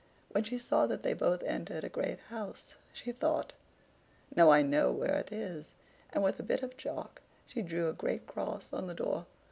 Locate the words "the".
8.87-8.95